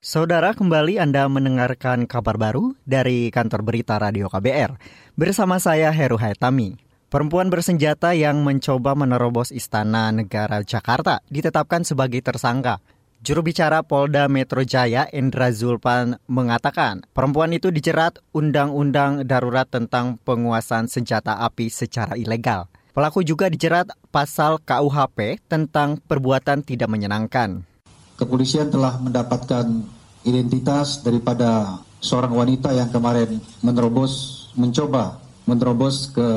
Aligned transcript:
Saudara, 0.00 0.56
kembali 0.56 0.96
Anda 0.96 1.28
mendengarkan 1.28 2.08
kabar 2.08 2.40
baru 2.40 2.72
dari 2.88 3.28
kantor 3.28 3.60
berita 3.60 4.00
Radio 4.00 4.32
KBR. 4.32 4.80
Bersama 5.12 5.60
saya 5.60 5.92
Heru 5.92 6.16
Haitami. 6.16 6.80
Perempuan 7.12 7.52
bersenjata 7.52 8.16
yang 8.16 8.40
mencoba 8.40 8.96
menerobos 8.96 9.52
Istana 9.52 10.08
Negara 10.08 10.64
Jakarta 10.64 11.20
ditetapkan 11.28 11.84
sebagai 11.84 12.24
tersangka. 12.24 12.80
Juru 13.20 13.44
bicara 13.52 13.84
Polda 13.84 14.24
Metro 14.32 14.64
Jaya, 14.64 15.04
Endra 15.12 15.52
Zulpan, 15.52 16.16
mengatakan 16.24 17.04
perempuan 17.12 17.52
itu 17.52 17.68
dijerat 17.68 18.24
Undang-Undang 18.32 19.28
Darurat 19.28 19.68
tentang 19.68 20.16
penguasaan 20.24 20.88
senjata 20.88 21.44
api 21.44 21.68
secara 21.68 22.16
ilegal. 22.16 22.72
Pelaku 22.96 23.20
juga 23.20 23.52
dijerat 23.52 23.92
pasal 24.08 24.64
KUHP 24.64 25.44
tentang 25.44 26.00
perbuatan 26.00 26.64
tidak 26.64 26.88
menyenangkan 26.88 27.68
kepolisian 28.20 28.68
telah 28.68 29.00
mendapatkan 29.00 29.64
identitas 30.28 31.00
daripada 31.00 31.80
seorang 32.04 32.36
wanita 32.36 32.76
yang 32.76 32.92
kemarin 32.92 33.40
menerobos, 33.64 34.46
mencoba 34.52 35.16
menerobos 35.48 36.12
ke 36.12 36.28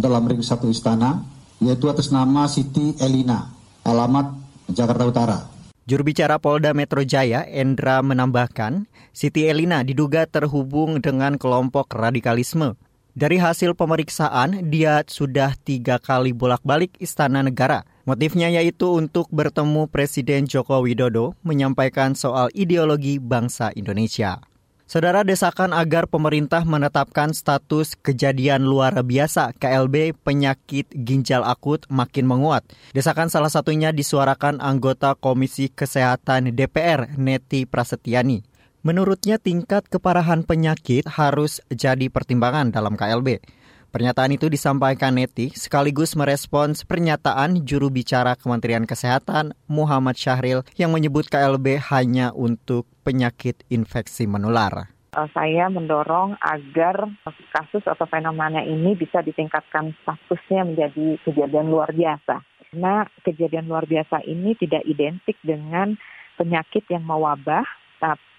dalam 0.00 0.24
ring 0.24 0.40
satu 0.40 0.72
istana, 0.72 1.20
yaitu 1.60 1.92
atas 1.92 2.08
nama 2.08 2.48
Siti 2.48 2.96
Elina, 2.96 3.52
alamat 3.84 4.32
Jakarta 4.72 5.04
Utara. 5.04 5.38
Juru 5.84 6.06
bicara 6.06 6.40
Polda 6.40 6.72
Metro 6.72 7.04
Jaya, 7.04 7.44
Endra 7.44 8.00
menambahkan, 8.00 8.88
Siti 9.12 9.44
Elina 9.44 9.84
diduga 9.84 10.24
terhubung 10.24 11.02
dengan 11.02 11.36
kelompok 11.36 11.92
radikalisme. 11.92 12.78
Dari 13.14 13.42
hasil 13.42 13.74
pemeriksaan, 13.74 14.70
dia 14.70 15.02
sudah 15.06 15.56
tiga 15.60 15.98
kali 15.98 16.30
bolak-balik 16.34 16.94
Istana 17.02 17.42
Negara 17.42 17.82
Motifnya 18.10 18.50
yaitu 18.50 18.90
untuk 18.90 19.30
bertemu 19.30 19.86
Presiden 19.86 20.42
Joko 20.50 20.82
Widodo 20.82 21.38
menyampaikan 21.46 22.18
soal 22.18 22.50
ideologi 22.58 23.22
bangsa 23.22 23.70
Indonesia. 23.78 24.42
Saudara 24.90 25.22
desakan 25.22 25.70
agar 25.70 26.10
pemerintah 26.10 26.66
menetapkan 26.66 27.30
status 27.30 27.94
kejadian 28.02 28.66
luar 28.66 28.98
biasa 29.06 29.54
KLB 29.54 30.18
penyakit 30.26 30.90
ginjal 30.90 31.46
akut 31.46 31.86
makin 31.86 32.26
menguat. 32.26 32.66
Desakan 32.90 33.30
salah 33.30 33.54
satunya 33.54 33.94
disuarakan 33.94 34.58
anggota 34.58 35.14
Komisi 35.14 35.70
Kesehatan 35.70 36.50
DPR 36.50 37.14
Neti 37.14 37.62
Prasetyani. 37.62 38.49
Menurutnya 38.80 39.36
tingkat 39.36 39.92
keparahan 39.92 40.40
penyakit 40.40 41.04
harus 41.04 41.60
jadi 41.68 42.08
pertimbangan 42.08 42.72
dalam 42.72 42.96
KLB. 42.96 43.44
Pernyataan 43.92 44.32
itu 44.32 44.48
disampaikan 44.48 45.20
Neti 45.20 45.52
sekaligus 45.52 46.16
merespons 46.16 46.88
pernyataan 46.88 47.60
juru 47.68 47.92
bicara 47.92 48.40
Kementerian 48.40 48.88
Kesehatan 48.88 49.52
Muhammad 49.68 50.16
Syahril 50.16 50.64
yang 50.80 50.96
menyebut 50.96 51.28
KLB 51.28 51.76
hanya 51.92 52.32
untuk 52.32 52.88
penyakit 53.04 53.68
infeksi 53.68 54.24
menular. 54.24 54.88
Eh, 55.12 55.28
saya 55.36 55.68
mendorong 55.68 56.40
agar 56.40 57.04
kasus 57.52 57.84
atau 57.84 58.08
fenomena 58.08 58.64
ini 58.64 58.96
bisa 58.96 59.20
ditingkatkan 59.20 59.92
statusnya 60.00 60.64
menjadi 60.64 61.20
kejadian 61.28 61.68
luar 61.68 61.92
biasa. 61.92 62.40
Karena 62.72 63.04
kejadian 63.28 63.68
luar 63.68 63.84
biasa 63.84 64.24
ini 64.24 64.56
tidak 64.56 64.88
identik 64.88 65.36
dengan 65.44 66.00
penyakit 66.40 66.88
yang 66.88 67.04
mewabah, 67.04 67.68
tapi 68.00 68.29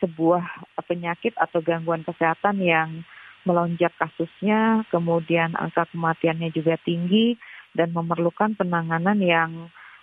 sebuah 0.00 0.44
penyakit 0.84 1.34
atau 1.36 1.60
gangguan 1.64 2.02
kesehatan 2.04 2.60
yang 2.60 3.04
melonjak 3.44 3.92
kasusnya, 4.00 4.82
kemudian 4.88 5.52
angka 5.54 5.84
kematiannya 5.92 6.50
juga 6.50 6.80
tinggi 6.82 7.36
dan 7.76 7.92
memerlukan 7.92 8.56
penanganan 8.56 9.20
yang 9.20 9.50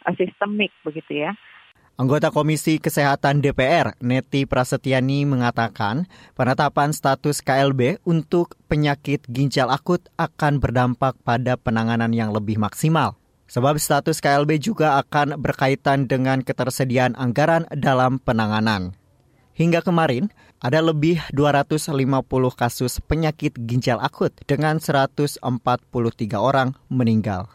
uh, 0.05 0.13
sistemik 0.15 0.69
begitu 0.85 1.25
ya. 1.27 1.33
Anggota 1.99 2.33
Komisi 2.33 2.81
Kesehatan 2.81 3.45
DPR, 3.45 3.93
Neti 4.01 4.49
Prasetyani 4.49 5.27
mengatakan, 5.27 6.09
penetapan 6.33 6.95
status 6.95 7.45
KLB 7.45 8.01
untuk 8.07 8.57
penyakit 8.65 9.21
ginjal 9.29 9.69
akut 9.69 10.01
akan 10.17 10.57
berdampak 10.57 11.13
pada 11.21 11.59
penanganan 11.61 12.09
yang 12.15 12.33
lebih 12.33 12.57
maksimal. 12.57 13.21
Sebab 13.51 13.77
status 13.77 14.23
KLB 14.23 14.63
juga 14.63 14.97
akan 15.03 15.37
berkaitan 15.37 16.07
dengan 16.07 16.41
ketersediaan 16.41 17.13
anggaran 17.19 17.67
dalam 17.75 18.17
penanganan. 18.17 18.95
Hingga 19.51 19.83
kemarin, 19.83 20.31
ada 20.61 20.79
lebih 20.79 21.19
250 21.35 21.91
kasus 22.53 23.01
penyakit 23.03 23.57
ginjal 23.67 23.99
akut 23.99 24.31
dengan 24.47 24.79
143 24.79 25.41
orang 26.37 26.77
meninggal. 26.87 27.51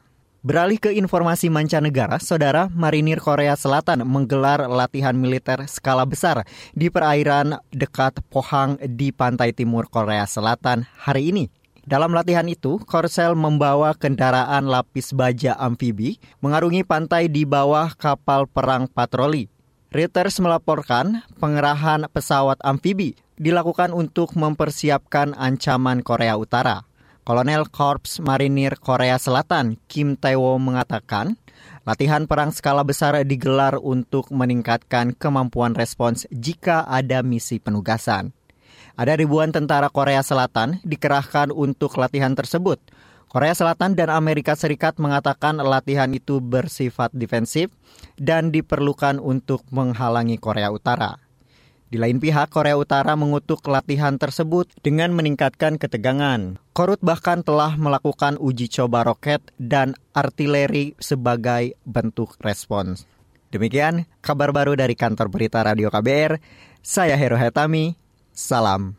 Beralih 0.47 0.79
ke 0.79 0.95
informasi 0.95 1.51
mancanegara, 1.51 2.23
saudara 2.23 2.71
marinir 2.71 3.19
Korea 3.19 3.59
Selatan 3.59 4.07
menggelar 4.07 4.71
latihan 4.71 5.19
militer 5.19 5.67
skala 5.67 6.07
besar 6.07 6.47
di 6.71 6.87
perairan 6.87 7.59
dekat 7.75 8.23
Pohang 8.31 8.79
di 8.79 9.11
pantai 9.11 9.51
timur 9.51 9.91
Korea 9.91 10.23
Selatan 10.23 10.87
hari 11.03 11.35
ini. 11.35 11.45
Dalam 11.83 12.15
latihan 12.15 12.47
itu, 12.47 12.79
Korsel 12.83 13.35
membawa 13.35 13.95
kendaraan 13.95 14.71
lapis 14.71 15.11
baja 15.11 15.59
amfibi 15.59 16.19
mengarungi 16.39 16.87
pantai 16.87 17.27
di 17.27 17.43
bawah 17.43 17.91
kapal 17.99 18.47
perang 18.47 18.87
patroli. 18.87 19.56
Reuters 19.95 20.43
melaporkan 20.43 21.23
pengerahan 21.39 22.11
pesawat 22.11 22.59
amfibi 22.67 23.15
dilakukan 23.39 23.95
untuk 23.95 24.35
mempersiapkan 24.35 25.31
ancaman 25.39 26.03
Korea 26.03 26.35
Utara. 26.35 26.83
Kolonel 27.23 27.71
Korps 27.71 28.19
Marinir 28.19 28.83
Korea 28.83 29.15
Selatan 29.15 29.79
Kim 29.87 30.19
Tae-wo 30.19 30.59
mengatakan, 30.59 31.39
latihan 31.87 32.27
perang 32.27 32.51
skala 32.51 32.83
besar 32.83 33.15
digelar 33.23 33.79
untuk 33.79 34.27
meningkatkan 34.35 35.15
kemampuan 35.15 35.79
respons 35.79 36.27
jika 36.35 36.83
ada 36.87 37.23
misi 37.23 37.63
penugasan. 37.63 38.35
Ada 38.99 39.15
ribuan 39.15 39.55
tentara 39.55 39.87
Korea 39.87 40.23
Selatan 40.27 40.83
dikerahkan 40.83 41.55
untuk 41.55 41.95
latihan 41.95 42.35
tersebut– 42.35 42.83
Korea 43.27 43.53
Selatan 43.59 43.99
dan 43.99 44.15
Amerika 44.15 44.55
Serikat 44.55 45.03
mengatakan 45.03 45.59
latihan 45.59 46.09
itu 46.15 46.39
bersifat 46.39 47.11
defensif 47.11 47.75
dan 48.15 48.55
diperlukan 48.55 49.19
untuk 49.19 49.67
menghalangi 49.75 50.39
Korea 50.39 50.71
Utara. 50.71 51.19
Di 51.87 51.99
lain 52.03 52.23
pihak, 52.23 52.51
Korea 52.51 52.79
Utara 52.79 53.15
mengutuk 53.19 53.67
latihan 53.67 54.19
tersebut 54.19 54.71
dengan 54.83 55.15
meningkatkan 55.15 55.79
ketegangan. 55.79 56.59
Korut 56.75 57.03
bahkan 57.03 57.43
telah 57.43 57.75
melakukan 57.79 58.39
uji 58.39 58.71
coba 58.71 59.07
roket 59.07 59.43
dan 59.59 59.99
artileri 60.15 60.99
sebagai 60.99 61.79
bentuk 61.87 62.35
respons. 62.43 63.07
Demikian 63.51 64.07
kabar 64.23 64.51
baru 64.55 64.79
dari 64.79 64.95
kantor 64.95 65.31
berita 65.31 65.63
Radio 65.67 65.91
KBR. 65.91 66.39
Saya 66.83 67.19
Hero 67.19 67.39
Hetami. 67.39 67.99
Salam. 68.31 68.95